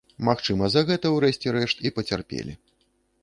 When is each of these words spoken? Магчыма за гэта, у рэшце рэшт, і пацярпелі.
Магчыма 0.27 0.69
за 0.75 0.81
гэта, 0.89 1.11
у 1.17 1.19
рэшце 1.25 1.53
рэшт, 1.57 1.85
і 1.89 1.93
пацярпелі. 1.97 2.57